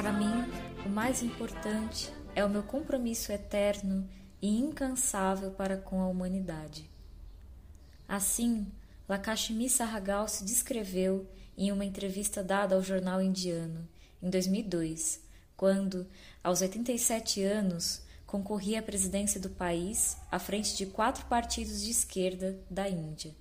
[0.00, 0.50] Para mim,
[0.86, 4.08] o mais importante é o meu compromisso eterno
[4.40, 6.88] e incansável para com a humanidade.
[8.08, 8.66] Assim,
[9.06, 13.86] Lakshmi Sahgal se descreveu em uma entrevista dada ao jornal indiano
[14.22, 15.20] em 2002,
[15.54, 16.06] quando,
[16.42, 22.58] aos 87 anos, concorria à presidência do país à frente de quatro partidos de esquerda
[22.70, 23.34] da Índia.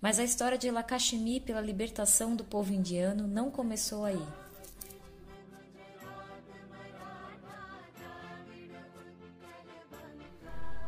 [0.00, 4.41] Mas a história de Lakshmi pela libertação do povo indiano não começou aí.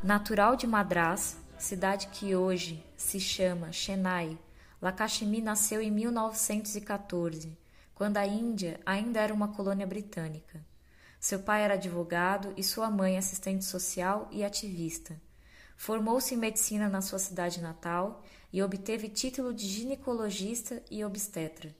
[0.04, 4.38] Natural de Madras, cidade que hoje se chama Chennai,
[4.78, 7.56] Lakshmi nasceu em 1914,
[7.94, 10.62] quando a Índia ainda era uma colônia britânica.
[11.18, 15.18] Seu pai era advogado e sua mãe assistente social e ativista.
[15.74, 21.74] Formou-se em medicina na sua cidade natal e obteve título de ginecologista e obstetra.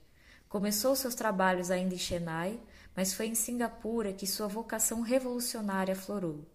[0.49, 2.59] Começou seus trabalhos ainda em Chennai,
[2.95, 6.54] mas foi em Singapura que sua vocação revolucionária aflorou.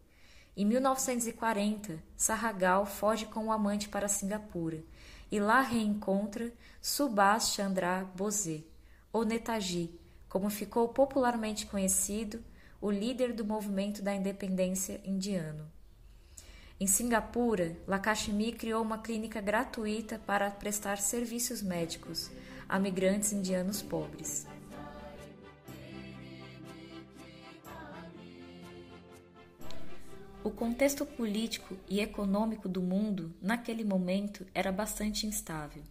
[0.61, 4.85] Em 1940, Sarragal foge com o amante para Singapura
[5.33, 6.53] e lá reencontra
[6.83, 8.67] Subhas Chandra Bose,
[9.11, 12.45] ou Netaji, como ficou popularmente conhecido,
[12.79, 15.67] o líder do movimento da independência indiano.
[16.79, 22.31] Em Singapura, Lakshmi criou uma clínica gratuita para prestar serviços médicos
[22.69, 24.47] a migrantes indianos pobres.
[30.43, 35.83] O contexto político e econômico do mundo naquele momento era bastante instável.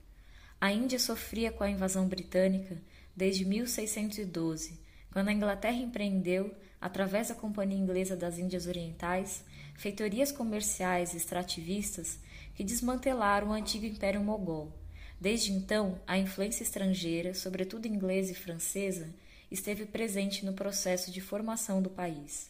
[0.59, 2.81] A Índia sofria com a invasão britânica
[3.15, 4.79] desde 1612,
[5.11, 6.51] quando a Inglaterra empreendeu,
[6.81, 9.45] através da Companhia Inglesa das Índias Orientais,
[9.75, 12.17] feitorias comerciais extrativistas
[12.55, 14.73] que desmantelaram o antigo Império Mogol.
[15.21, 19.13] Desde então, a influência estrangeira, sobretudo inglesa e francesa,
[19.51, 22.49] esteve presente no processo de formação do país.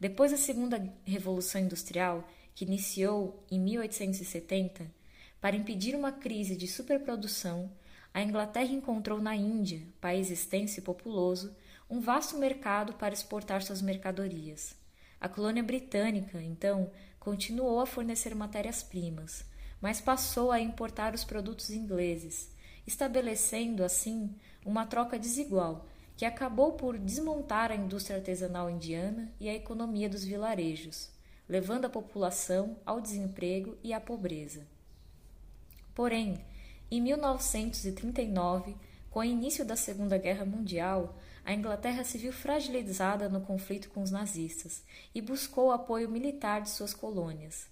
[0.00, 4.90] Depois da Segunda Revolução Industrial, que iniciou em 1870,
[5.38, 7.70] para impedir uma crise de superprodução,
[8.12, 11.54] a Inglaterra encontrou na Índia, país extenso e populoso,
[11.88, 14.74] um vasto mercado para exportar suas mercadorias.
[15.20, 19.44] A colônia britânica, então, continuou a fornecer matérias-primas,
[19.82, 22.50] mas passou a importar os produtos ingleses,
[22.86, 24.34] estabelecendo, assim,
[24.64, 25.86] uma troca desigual
[26.20, 31.08] que acabou por desmontar a indústria artesanal indiana e a economia dos vilarejos,
[31.48, 34.66] levando a população ao desemprego e à pobreza.
[35.94, 36.38] Porém,
[36.90, 38.76] em 1939,
[39.10, 44.02] com o início da Segunda Guerra Mundial, a Inglaterra se viu fragilizada no conflito com
[44.02, 44.82] os nazistas
[45.14, 47.66] e buscou o apoio militar de suas colônias.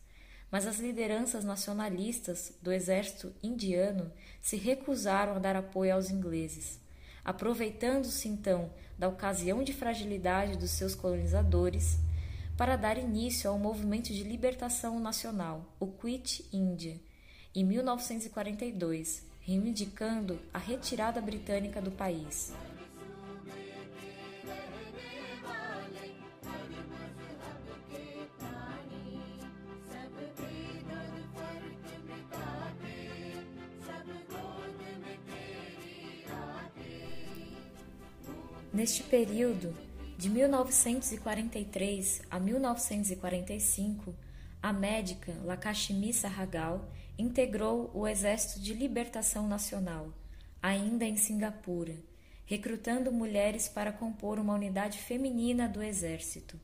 [0.51, 4.11] Mas as lideranças nacionalistas do exército indiano
[4.41, 6.81] se recusaram a dar apoio aos ingleses
[7.29, 11.99] aproveitando-se então da ocasião de fragilidade dos seus colonizadores
[12.57, 16.99] para dar início ao movimento de libertação nacional, o Quit India,
[17.55, 22.51] em 1942, reivindicando a retirada britânica do país.
[38.73, 39.75] Neste período,
[40.19, 44.15] de 1943 a 1945,
[44.63, 46.87] a médica Lakshmi Sahgal
[47.19, 50.13] integrou o Exército de Libertação Nacional,
[50.63, 51.95] ainda em Singapura,
[52.45, 56.61] recrutando mulheres para compor uma unidade feminina do Exército,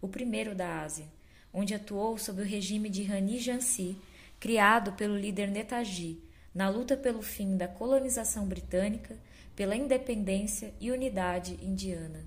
[0.00, 1.06] o primeiro da Ásia,
[1.52, 3.96] onde atuou sob o regime de Rani Jansi,
[4.38, 6.22] criado pelo líder Netaji,
[6.54, 9.16] na luta pelo fim da colonização britânica
[9.58, 12.24] pela independência e unidade indiana.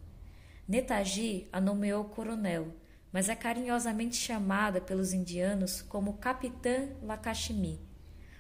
[0.68, 2.76] Netaji a nomeou coronel,
[3.10, 7.80] mas é carinhosamente chamada pelos indianos como Capitã Lakshmi.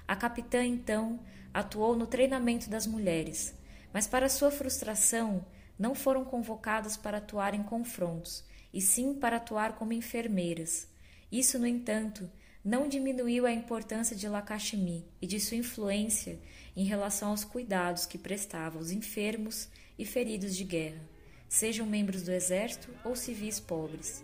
[0.06, 1.22] A capitã, então,
[1.54, 3.58] atuou no treinamento das mulheres,
[3.94, 5.46] mas, para sua frustração,
[5.80, 10.86] não foram convocadas para atuar em confrontos, e sim para atuar como enfermeiras.
[11.32, 12.30] Isso, no entanto,
[12.64, 16.40] não diminuiu a importância de Lakshmi e de sua influência
[16.76, 19.68] em relação aos cuidados que prestava aos enfermos
[19.98, 21.02] e feridos de guerra,
[21.50, 24.24] sejam membros do exército ou civis pobres.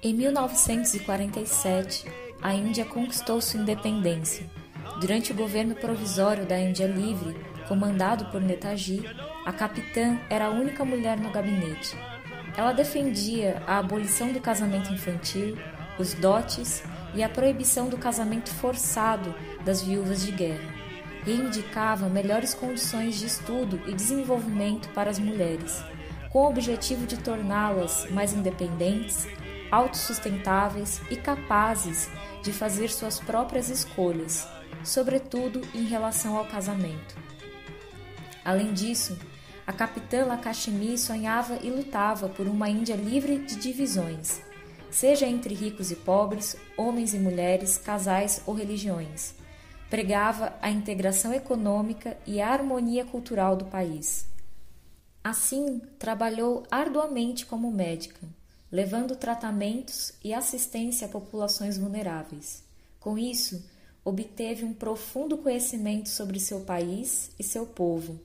[0.00, 2.04] Em 1947,
[2.40, 4.48] a Índia conquistou sua independência.
[5.00, 7.36] Durante o governo provisório da Índia Livre,
[7.66, 9.02] comandado por Netaji,
[9.44, 11.96] a capitã era a única mulher no gabinete.
[12.56, 15.58] Ela defendia a abolição do casamento infantil,
[15.98, 19.34] os dotes e a proibição do casamento forçado
[19.64, 20.74] das viúvas de guerra.
[21.24, 25.82] Reivindicava melhores condições de estudo e desenvolvimento para as mulheres,
[26.30, 29.26] com o objetivo de torná-las mais independentes,
[29.70, 32.08] autossustentáveis e capazes
[32.42, 34.46] de fazer suas próprias escolhas,
[34.84, 37.16] sobretudo em relação ao casamento.
[38.44, 39.18] Além disso,
[39.66, 44.40] a capitã Lakshmi sonhava e lutava por uma Índia livre de divisões,
[44.90, 49.34] seja entre ricos e pobres, homens e mulheres, casais ou religiões.
[49.90, 54.26] Pregava a integração econômica e a harmonia cultural do país.
[55.22, 58.26] Assim, trabalhou arduamente como médica,
[58.70, 62.62] levando tratamentos e assistência a populações vulneráveis.
[63.00, 63.64] Com isso,
[64.04, 68.20] obteve um profundo conhecimento sobre seu país e seu povo.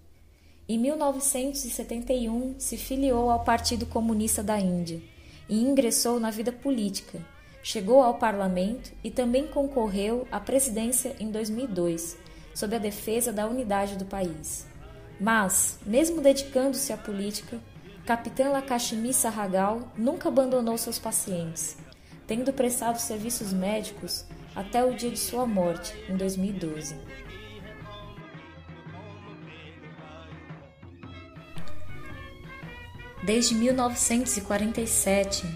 [0.68, 5.02] Em 1971, se filiou ao Partido Comunista da Índia
[5.50, 7.20] e ingressou na vida política.
[7.62, 12.18] Chegou ao parlamento e também concorreu à presidência em 2002,
[12.54, 14.66] sob a defesa da unidade do país.
[15.20, 17.60] Mas, mesmo dedicando-se à política,
[18.06, 21.78] Capitã Lakshmi Sarragal nunca abandonou seus pacientes,
[22.28, 26.98] tendo prestado serviços médicos até o dia de sua morte, em 2012.
[33.24, 35.48] Desde 1947,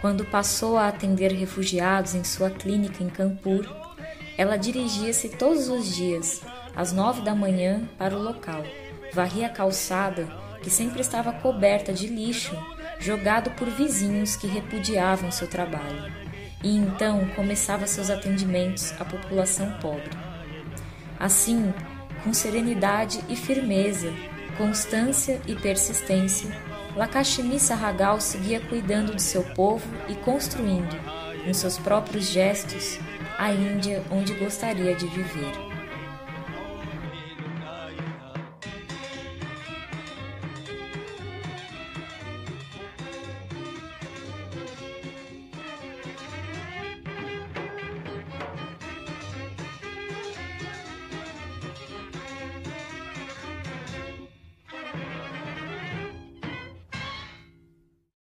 [0.00, 3.66] quando passou a atender refugiados em sua clínica em Kanpur,
[4.38, 6.40] ela dirigia-se todos os dias,
[6.76, 8.62] às nove da manhã, para o local.
[9.12, 12.52] Varria a calçada, que sempre estava coberta de lixo,
[12.98, 16.12] jogado por vizinhos que repudiavam seu trabalho.
[16.60, 20.10] E então começava seus atendimentos à população pobre.
[21.20, 21.72] Assim,
[22.24, 24.12] com serenidade e firmeza,
[24.58, 26.50] constância e persistência,
[26.96, 30.98] Lakshmi Sarragal seguia cuidando de seu povo e construindo,
[31.44, 32.98] com seus próprios gestos,
[33.38, 35.65] a Índia onde gostaria de viver.